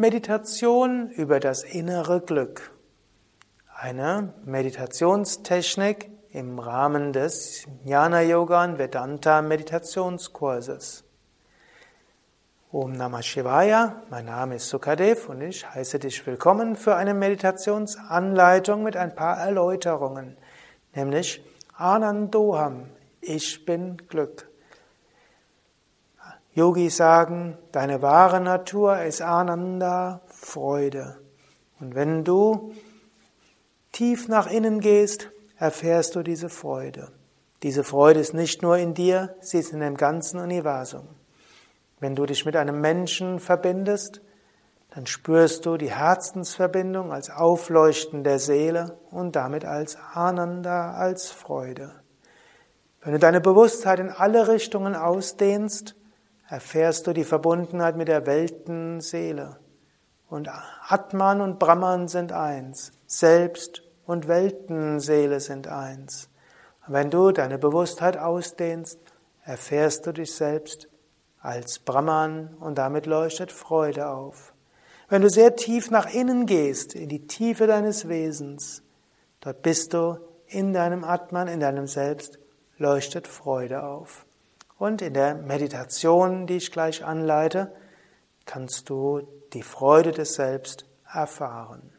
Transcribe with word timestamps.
Meditation 0.00 1.10
über 1.10 1.40
das 1.40 1.64
innere 1.64 2.20
Glück. 2.20 2.70
Eine 3.74 4.32
Meditationstechnik 4.44 6.08
im 6.30 6.60
Rahmen 6.60 7.12
des 7.12 7.66
Jnana 7.84 8.22
Yoga 8.22 8.62
und 8.62 8.78
Vedanta 8.78 9.42
Meditationskurses. 9.42 11.02
Om 12.70 12.92
Namah 12.92 13.22
Shivaya, 13.22 14.00
mein 14.08 14.26
Name 14.26 14.54
ist 14.54 14.68
Sukadev 14.68 15.28
und 15.30 15.40
ich 15.40 15.68
heiße 15.68 15.98
dich 15.98 16.24
willkommen 16.28 16.76
für 16.76 16.94
eine 16.94 17.12
Meditationsanleitung 17.12 18.84
mit 18.84 18.96
ein 18.96 19.16
paar 19.16 19.38
Erläuterungen, 19.38 20.36
nämlich 20.94 21.42
Anandoham, 21.74 22.90
ich 23.20 23.64
bin 23.64 23.96
Glück. 24.06 24.47
Yogis 26.58 26.96
sagen, 26.96 27.56
deine 27.70 28.02
wahre 28.02 28.40
Natur 28.40 29.00
ist 29.02 29.22
Ananda, 29.22 30.22
Freude. 30.26 31.16
Und 31.78 31.94
wenn 31.94 32.24
du 32.24 32.72
tief 33.92 34.26
nach 34.26 34.50
innen 34.50 34.80
gehst, 34.80 35.30
erfährst 35.56 36.16
du 36.16 36.24
diese 36.24 36.48
Freude. 36.48 37.12
Diese 37.62 37.84
Freude 37.84 38.18
ist 38.18 38.34
nicht 38.34 38.60
nur 38.62 38.76
in 38.76 38.92
dir, 38.92 39.36
sie 39.40 39.58
ist 39.58 39.72
in 39.72 39.78
dem 39.78 39.96
ganzen 39.96 40.40
Universum. 40.40 41.06
Wenn 42.00 42.16
du 42.16 42.26
dich 42.26 42.44
mit 42.44 42.56
einem 42.56 42.80
Menschen 42.80 43.38
verbindest, 43.38 44.20
dann 44.90 45.06
spürst 45.06 45.64
du 45.64 45.76
die 45.76 45.92
Herzensverbindung 45.92 47.12
als 47.12 47.30
Aufleuchten 47.30 48.24
der 48.24 48.40
Seele 48.40 48.98
und 49.12 49.36
damit 49.36 49.64
als 49.64 49.96
Ananda, 50.12 50.94
als 50.94 51.30
Freude. 51.30 51.92
Wenn 53.00 53.12
du 53.12 53.20
deine 53.20 53.40
Bewusstheit 53.40 54.00
in 54.00 54.10
alle 54.10 54.48
Richtungen 54.48 54.96
ausdehnst, 54.96 55.94
erfährst 56.48 57.06
du 57.06 57.12
die 57.12 57.24
Verbundenheit 57.24 57.96
mit 57.96 58.08
der 58.08 58.26
Weltenseele. 58.26 59.58
Und 60.28 60.50
Atman 60.88 61.40
und 61.40 61.58
Brahman 61.58 62.08
sind 62.08 62.32
eins, 62.32 62.92
Selbst 63.06 63.82
und 64.06 64.28
Weltenseele 64.28 65.40
sind 65.40 65.68
eins. 65.68 66.28
Wenn 66.86 67.10
du 67.10 67.32
deine 67.32 67.58
Bewusstheit 67.58 68.16
ausdehnst, 68.16 68.98
erfährst 69.44 70.06
du 70.06 70.12
dich 70.12 70.34
selbst 70.34 70.88
als 71.40 71.78
Brahman 71.78 72.54
und 72.60 72.78
damit 72.78 73.06
leuchtet 73.06 73.52
Freude 73.52 74.08
auf. 74.08 74.54
Wenn 75.08 75.22
du 75.22 75.30
sehr 75.30 75.56
tief 75.56 75.90
nach 75.90 76.12
innen 76.12 76.46
gehst, 76.46 76.94
in 76.94 77.08
die 77.08 77.26
Tiefe 77.26 77.66
deines 77.66 78.08
Wesens, 78.08 78.82
dort 79.40 79.62
bist 79.62 79.94
du 79.94 80.18
in 80.46 80.72
deinem 80.72 81.04
Atman, 81.04 81.48
in 81.48 81.60
deinem 81.60 81.86
Selbst, 81.86 82.38
leuchtet 82.76 83.26
Freude 83.26 83.82
auf. 83.82 84.26
Und 84.78 85.02
in 85.02 85.14
der 85.14 85.34
Meditation, 85.34 86.46
die 86.46 86.56
ich 86.56 86.70
gleich 86.70 87.04
anleite, 87.04 87.72
kannst 88.46 88.88
du 88.88 89.26
die 89.52 89.62
Freude 89.62 90.12
des 90.12 90.34
Selbst 90.34 90.86
erfahren. 91.12 91.92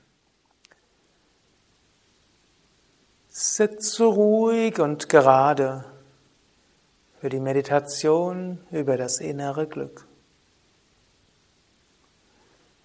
Sitze 3.27 4.05
ruhig 4.05 4.79
und 4.79 5.09
gerade 5.09 5.85
für 7.19 7.29
die 7.29 7.39
Meditation 7.39 8.59
über 8.71 8.97
das 8.97 9.19
innere 9.19 9.67
Glück. 9.67 10.07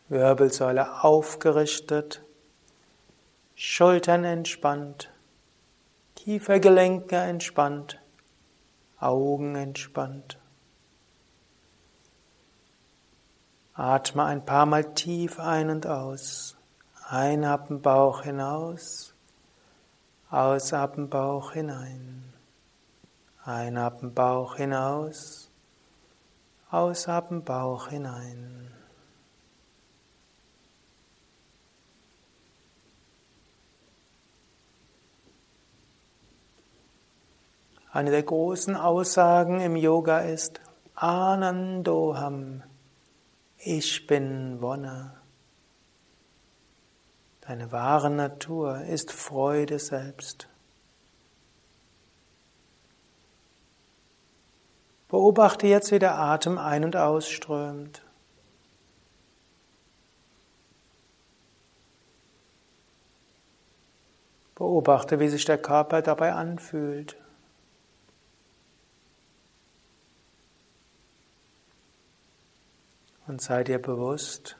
Wirbelsäule 0.08 1.03
aufgerichtet, 1.03 2.23
Schultern 3.55 4.25
entspannt, 4.25 5.11
Kiefergelenke 6.17 7.17
entspannt. 7.17 8.01
Augen 9.00 9.56
entspannt. 9.56 10.39
Atme 13.75 14.25
ein 14.25 14.45
paar 14.45 14.67
Mal 14.67 14.95
tief 14.95 15.41
ein 15.41 15.69
und 15.69 15.86
aus. 15.86 16.56
Einatmen 17.09 17.83
Bauch 17.83 18.23
hinaus. 18.23 19.14
Ausatmen 20.30 21.11
Bauch 21.11 21.52
hinein. 21.52 22.33
Einatmen 23.45 24.14
Bauch 24.14 24.57
hinaus. 24.57 25.51
Ausatmen 26.70 27.45
Bauch 27.45 27.89
hinein. 27.89 28.73
Eine 37.94 38.10
der 38.10 38.24
großen 38.24 38.74
Aussagen 38.74 39.60
im 39.60 39.77
Yoga 39.77 40.18
ist 40.18 40.60
Anandoham. 40.96 42.64
Ich 43.56 44.08
bin 44.08 44.60
Wonne. 44.60 45.14
Deine 47.42 47.70
wahre 47.70 48.10
Natur 48.10 48.80
ist 48.80 49.12
Freude 49.12 49.78
selbst. 49.78 50.48
Beobachte 55.08 55.68
jetzt, 55.68 55.92
wie 55.92 56.00
der 56.00 56.18
Atem 56.18 56.58
ein- 56.58 56.82
und 56.84 56.96
ausströmt. 56.96 58.05
Beobachte, 64.56 65.20
wie 65.20 65.28
sich 65.28 65.44
der 65.44 65.58
Körper 65.58 66.02
dabei 66.02 66.32
anfühlt. 66.32 67.23
Und 73.27 73.40
sei 73.40 73.64
dir 73.64 73.80
bewusst, 73.80 74.57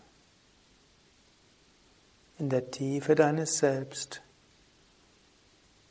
in 2.39 2.49
der 2.49 2.71
Tiefe 2.71 3.15
deines 3.15 3.59
Selbst 3.59 4.23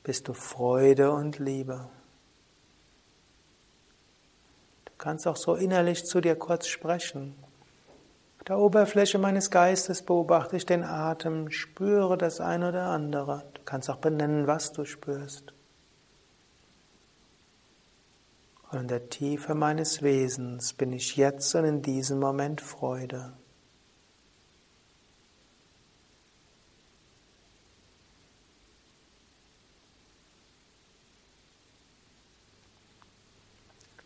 bist 0.03 0.27
du 0.27 0.33
Freude 0.33 1.11
und 1.11 1.39
Liebe. 1.39 1.87
Du 4.85 4.91
kannst 4.97 5.27
auch 5.27 5.37
so 5.37 5.55
innerlich 5.55 6.05
zu 6.05 6.19
dir 6.19 6.35
kurz 6.35 6.67
sprechen. 6.67 7.35
Auf 8.39 8.45
der 8.45 8.57
Oberfläche 8.57 9.19
meines 9.19 9.51
Geistes 9.51 10.01
beobachte 10.01 10.57
ich 10.57 10.65
den 10.65 10.83
Atem, 10.83 11.49
spüre 11.51 12.17
das 12.17 12.41
eine 12.41 12.69
oder 12.69 12.87
andere. 12.87 13.45
Du 13.53 13.61
kannst 13.63 13.89
auch 13.89 13.97
benennen, 13.97 14.47
was 14.47 14.73
du 14.73 14.83
spürst. 14.83 15.52
Und 18.73 18.79
in 18.79 18.87
der 18.87 19.07
Tiefe 19.07 19.53
meines 19.53 20.01
Wesens 20.01 20.73
bin 20.73 20.93
ich 20.93 21.15
jetzt 21.15 21.53
und 21.53 21.63
in 21.63 21.83
diesem 21.83 22.19
Moment 22.19 22.59
Freude. 22.59 23.33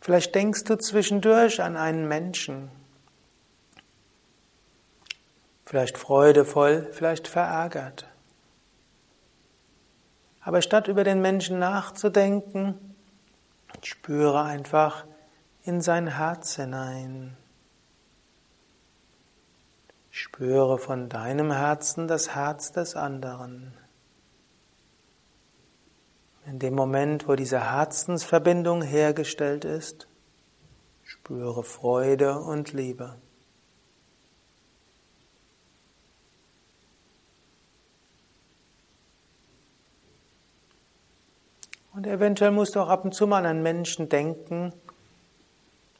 Vielleicht 0.02 0.34
denkst 0.34 0.64
du 0.64 0.76
zwischendurch 0.76 1.62
an 1.62 1.78
einen 1.78 2.06
Menschen. 2.06 2.70
Vielleicht 5.64 5.96
freudevoll, 5.96 6.90
vielleicht 6.92 7.26
verärgert. 7.26 8.06
Aber 10.42 10.60
statt 10.60 10.88
über 10.88 11.04
den 11.04 11.22
Menschen 11.22 11.58
nachzudenken, 11.58 12.87
Spüre 13.84 14.42
einfach 14.42 15.06
in 15.62 15.80
sein 15.80 16.06
Herz 16.06 16.56
hinein. 16.56 17.36
Spüre 20.10 20.78
von 20.78 21.08
deinem 21.08 21.52
Herzen 21.52 22.08
das 22.08 22.34
Herz 22.34 22.72
des 22.72 22.96
anderen. 22.96 23.72
In 26.46 26.58
dem 26.58 26.74
Moment, 26.74 27.28
wo 27.28 27.34
diese 27.34 27.70
Herzensverbindung 27.70 28.82
hergestellt 28.82 29.64
ist, 29.64 30.08
spüre 31.04 31.62
Freude 31.62 32.38
und 32.38 32.72
Liebe. 32.72 33.16
Und 41.98 42.06
eventuell 42.06 42.52
musst 42.52 42.76
du 42.76 42.80
auch 42.80 42.90
ab 42.90 43.04
und 43.04 43.12
zu 43.12 43.26
mal 43.26 43.38
an 43.38 43.46
einen 43.46 43.62
Menschen 43.64 44.08
denken, 44.08 44.72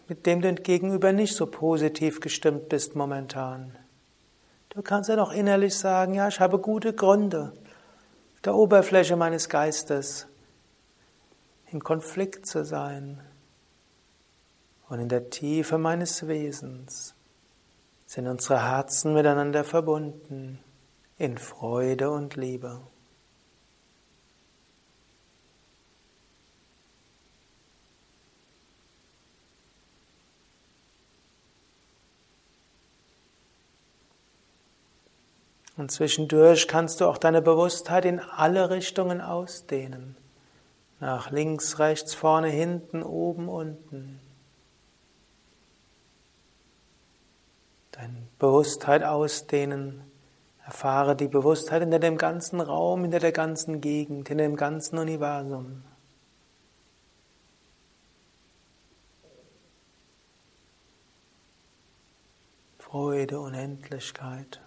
mit 0.06 0.26
dem 0.26 0.40
du 0.40 0.54
gegenüber 0.54 1.10
nicht 1.12 1.34
so 1.34 1.44
positiv 1.46 2.20
gestimmt 2.20 2.68
bist 2.68 2.94
momentan. 2.94 3.74
Du 4.68 4.80
kannst 4.80 5.10
ja 5.10 5.16
noch 5.16 5.32
innerlich 5.32 5.76
sagen, 5.76 6.14
ja, 6.14 6.28
ich 6.28 6.38
habe 6.38 6.60
gute 6.60 6.92
Gründe, 6.92 7.52
der 8.44 8.54
Oberfläche 8.54 9.16
meines 9.16 9.48
Geistes 9.48 10.28
in 11.72 11.82
Konflikt 11.82 12.46
zu 12.46 12.64
sein. 12.64 13.20
Und 14.88 15.00
in 15.00 15.08
der 15.08 15.30
Tiefe 15.30 15.78
meines 15.78 16.28
Wesens 16.28 17.16
sind 18.06 18.28
unsere 18.28 18.70
Herzen 18.70 19.14
miteinander 19.14 19.64
verbunden 19.64 20.60
in 21.16 21.38
Freude 21.38 22.12
und 22.12 22.36
Liebe. 22.36 22.82
Und 35.78 35.92
zwischendurch 35.92 36.66
kannst 36.66 37.00
du 37.00 37.06
auch 37.06 37.18
deine 37.18 37.40
Bewusstheit 37.40 38.04
in 38.04 38.18
alle 38.18 38.68
Richtungen 38.68 39.20
ausdehnen. 39.20 40.16
Nach 40.98 41.30
links, 41.30 41.78
rechts, 41.78 42.14
vorne, 42.14 42.48
hinten, 42.48 43.04
oben, 43.04 43.48
unten. 43.48 44.18
Deine 47.92 48.26
Bewusstheit 48.40 49.04
ausdehnen. 49.04 50.02
Erfahre 50.64 51.14
die 51.14 51.28
Bewusstheit 51.28 51.82
hinter 51.82 52.00
dem 52.00 52.18
ganzen 52.18 52.60
Raum, 52.60 53.02
hinter 53.02 53.20
der 53.20 53.32
ganzen 53.32 53.80
Gegend, 53.80 54.26
hinter 54.26 54.42
dem 54.42 54.56
ganzen 54.56 54.98
Universum. 54.98 55.84
Freude, 62.80 63.38
Unendlichkeit. 63.38 64.60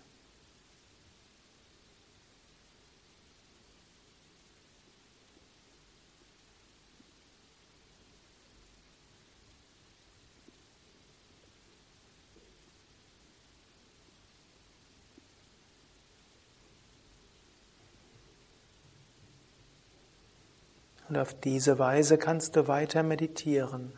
Und 21.12 21.18
auf 21.18 21.34
diese 21.34 21.78
Weise 21.78 22.18
kannst 22.18 22.56
du 22.56 22.70
weiter 22.70 23.04
meditieren. 23.04 23.92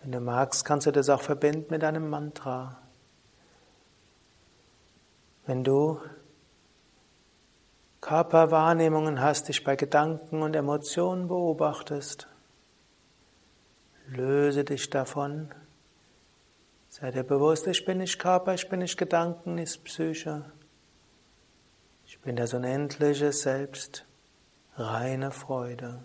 Wenn 0.00 0.12
du 0.12 0.20
magst, 0.20 0.64
kannst 0.64 0.86
du 0.86 0.90
das 0.90 1.10
auch 1.10 1.20
verbinden 1.20 1.66
mit 1.68 1.84
einem 1.84 2.08
Mantra. 2.08 2.78
Wenn 5.44 5.62
du 5.62 6.00
Körperwahrnehmungen 8.00 9.20
hast, 9.20 9.48
dich 9.48 9.62
bei 9.62 9.76
Gedanken 9.76 10.40
und 10.40 10.56
Emotionen 10.56 11.28
beobachtest, 11.28 12.28
löse 14.06 14.64
dich 14.64 14.88
davon. 14.88 15.50
Sei 16.88 17.10
dir 17.10 17.24
bewusst, 17.24 17.66
ich 17.66 17.84
bin 17.84 17.98
nicht 17.98 18.18
Körper, 18.18 18.54
ich 18.54 18.70
bin 18.70 18.78
nicht 18.78 18.96
Gedanken, 18.96 19.56
nicht 19.56 19.84
Psyche. 19.84 20.46
Ich 22.06 22.18
bin 22.20 22.36
das 22.36 22.54
unendliche 22.54 23.32
Selbst, 23.32 24.06
reine 24.78 25.30
Freude. 25.30 26.00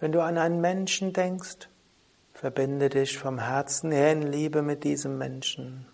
Wenn 0.00 0.12
du 0.12 0.22
an 0.22 0.38
einen 0.38 0.62
Menschen 0.62 1.12
denkst, 1.12 1.68
verbinde 2.32 2.88
dich 2.88 3.18
vom 3.18 3.38
Herzen 3.38 3.92
her 3.92 4.12
in 4.12 4.22
Liebe 4.22 4.62
mit 4.62 4.82
diesem 4.82 5.18
Menschen 5.18 5.86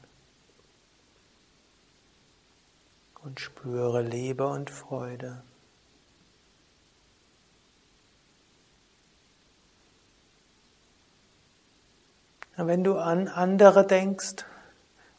und 3.25 3.41
spüre 3.41 4.03
Liebe 4.03 4.47
und 4.47 4.71
Freude. 4.71 5.43
wenn 12.59 12.85
du 12.85 12.97
an 12.97 13.29
andere 13.29 13.87
denkst 13.87 14.47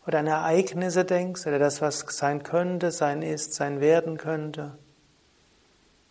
oder 0.08 0.20
an 0.20 0.28
Ereignisse 0.28 1.06
denkst 1.06 1.46
oder 1.46 1.60
das, 1.60 1.82
was 1.82 2.00
sein 2.10 2.42
könnte, 2.42 2.92
sein 2.92 3.22
ist, 3.22 3.54
sein 3.54 3.80
werden 3.80 4.18
könnte, 4.18 4.76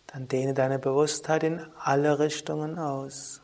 dann 0.07 0.27
dehne 0.27 0.53
deine 0.53 0.79
Bewusstheit 0.79 1.43
in 1.43 1.59
alle 1.77 2.19
Richtungen 2.19 2.79
aus. 2.79 3.41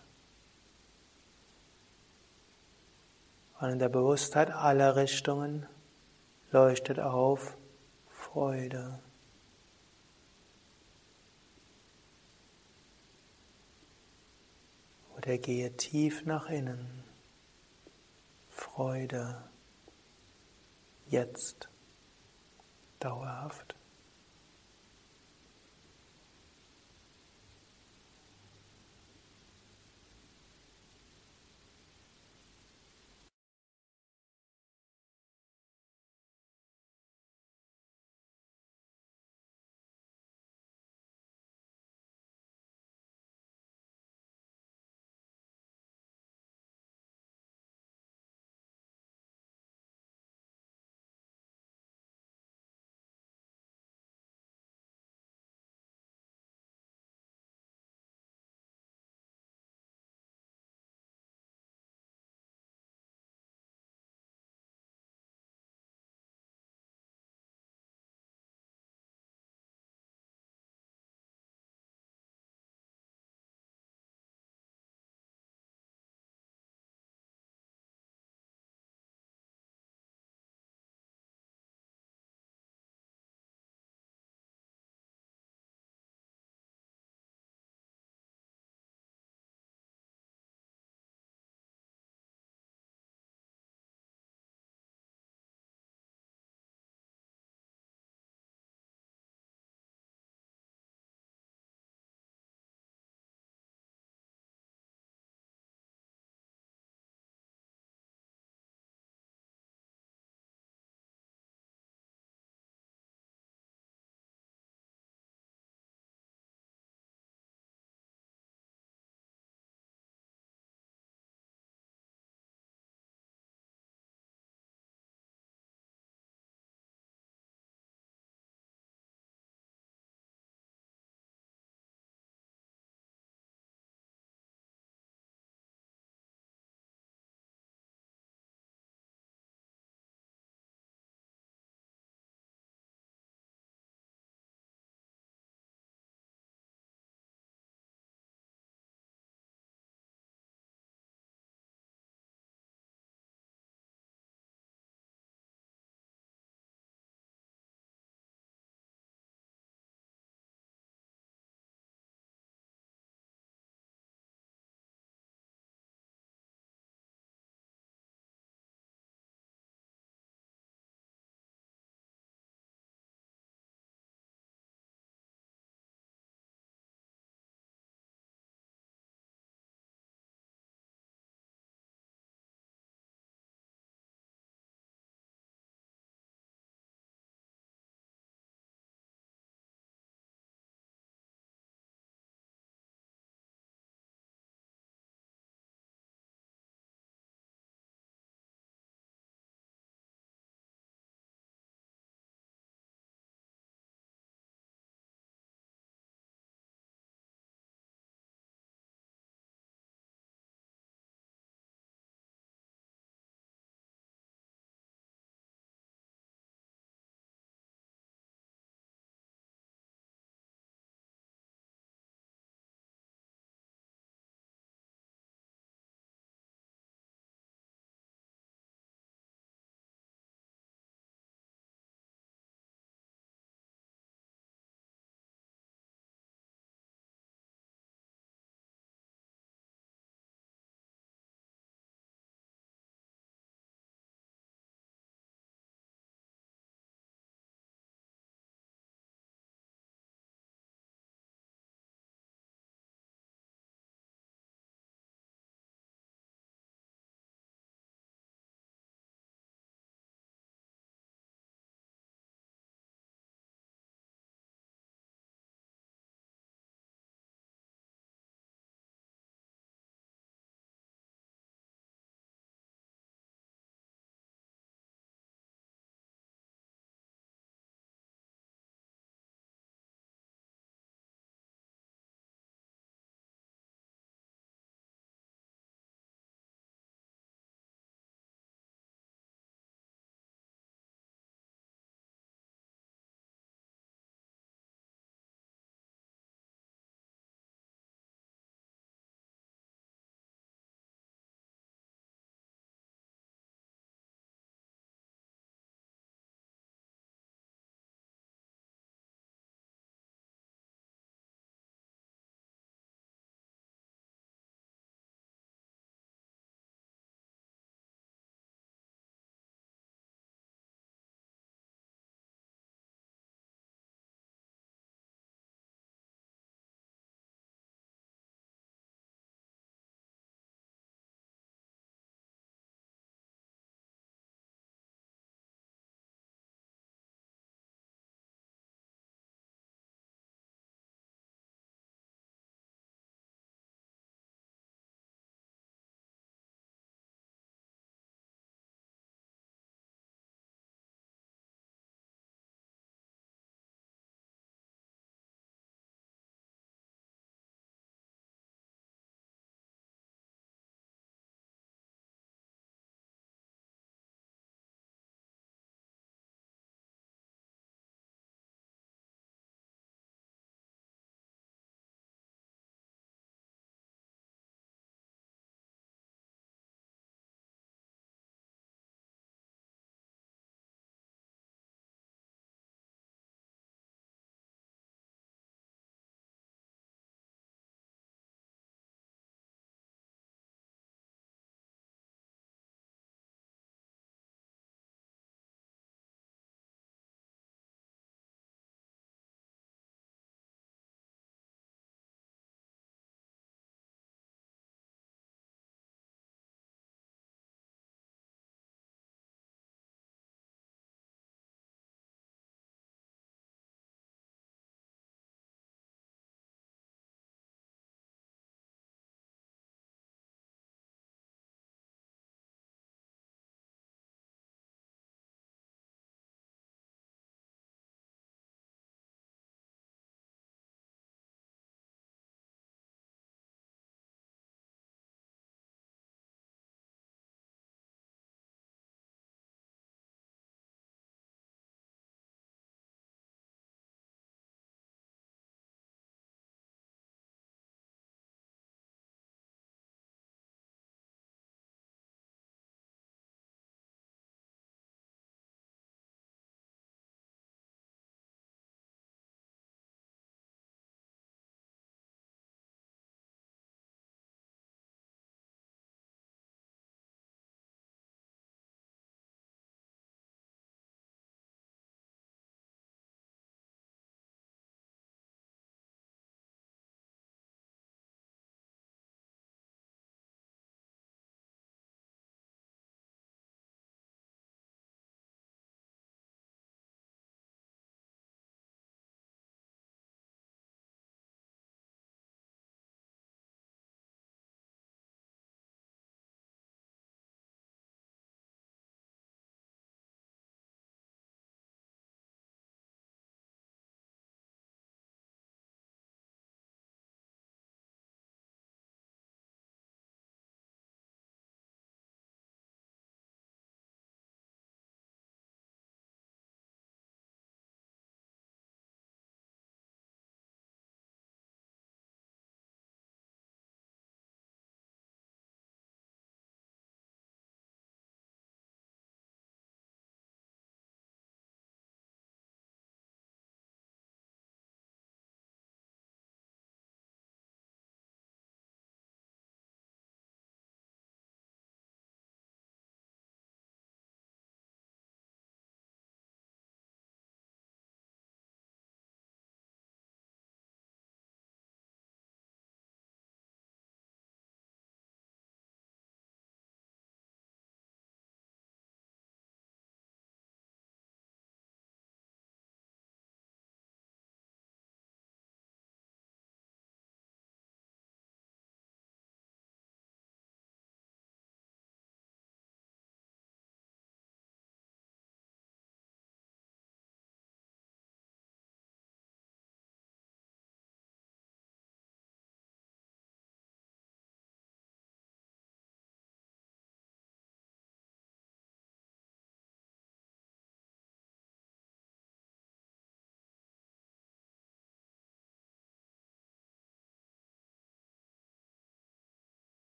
Und 3.59 3.69
in 3.69 3.79
der 3.79 3.89
Bewusstheit 3.89 4.49
aller 4.49 4.95
Richtungen 4.95 5.67
leuchtet 6.51 6.99
auf 6.99 7.55
Freude. 8.09 8.99
Oder 15.17 15.37
gehe 15.37 15.75
tief 15.77 16.25
nach 16.25 16.49
innen. 16.49 17.03
Freude. 18.49 19.43
Jetzt. 21.07 21.69
Dauerhaft. 22.99 23.75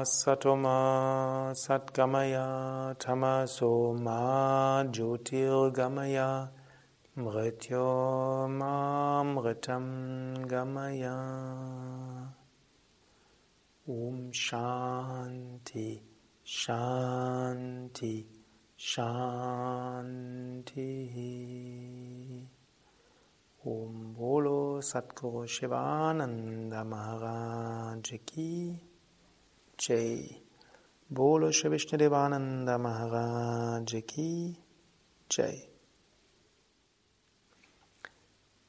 Asatoma 0.00 1.52
Satgamaya 1.52 2.96
Tamasoma 2.96 4.88
Jyotirgamaya 4.90 6.48
Mrityomamritam 7.18 9.86
Gamaya. 10.48 12.32
Om 13.86 14.32
Shanti 14.32 16.00
Shanti 16.46 18.24
Shanti. 18.78 20.88
Om 23.66 24.14
Bolo 24.16 24.80
Satguru 24.80 25.44
Shivananda 25.46 26.84
Maharaj 26.86 28.14
Ki 28.24 28.89
Jai. 29.80 30.42
Bolo 31.08 31.50
Shri 31.52 31.70
Vishnudevananda 31.70 32.78
Maharaj 32.78 34.02
Ki 34.06 34.54
Jai. 35.30 35.68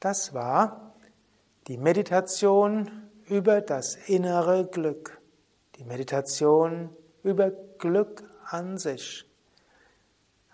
Das 0.00 0.32
war 0.32 0.94
die 1.68 1.76
Meditation 1.76 3.10
über 3.26 3.60
das 3.60 3.96
innere 4.08 4.66
Glück. 4.66 5.20
Die 5.76 5.84
Meditation 5.84 6.88
über 7.22 7.50
Glück 7.76 8.24
an 8.46 8.78
sich. 8.78 9.26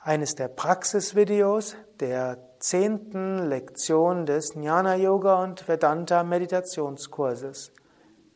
Eines 0.03 0.35
der 0.35 0.49
Praxisvideos 0.49 1.77
der 2.01 2.39
zehnten 2.59 3.49
Lektion 3.49 4.27
des 4.27 4.55
Jnana 4.55 4.97
Yoga 4.97 5.41
und 5.41 5.69
Vedanta 5.69 6.25
Meditationskurses. 6.25 7.71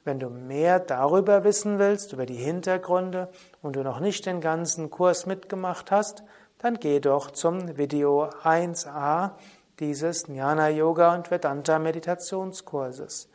Wenn 0.04 0.18
du 0.18 0.30
mehr 0.30 0.80
darüber 0.80 1.44
wissen 1.44 1.78
willst, 1.78 2.12
über 2.12 2.26
die 2.26 2.34
Hintergründe 2.34 3.28
und 3.62 3.76
du 3.76 3.82
noch 3.82 4.00
nicht 4.00 4.26
den 4.26 4.40
ganzen 4.40 4.90
Kurs 4.90 5.26
mitgemacht 5.26 5.90
hast, 5.90 6.24
dann 6.58 6.74
geh 6.80 6.98
doch 6.98 7.30
zum 7.30 7.76
Video 7.76 8.24
1a 8.24 9.32
dieses 9.78 10.26
Jnana 10.26 10.68
Yoga 10.68 11.14
und 11.14 11.30
Vedanta 11.30 11.78
Meditationskurses. 11.78 13.28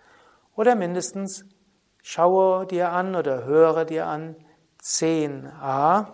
Oder 0.56 0.76
mindestens 0.76 1.46
schaue 2.04 2.66
dir 2.66 2.92
an 2.92 3.16
oder 3.16 3.46
höre 3.46 3.86
dir 3.86 4.08
an 4.08 4.36
10a. 4.82 6.08